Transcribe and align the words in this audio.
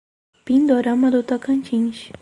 Pindorama 0.45 1.11
do 1.11 1.21
Tocantins 1.21 1.99